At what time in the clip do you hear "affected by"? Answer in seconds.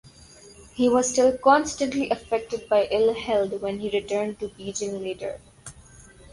2.09-2.87